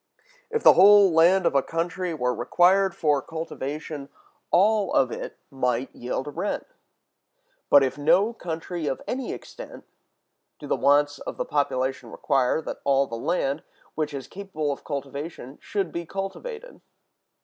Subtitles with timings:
[0.49, 4.09] If the whole land of a country were required for cultivation,
[4.49, 6.65] all of it might yield a rent.
[7.69, 9.85] But in no country of any extent
[10.57, 13.61] do the wants of the population require that all the land,
[13.93, 16.81] which is capable of cultivation, should be cultivated.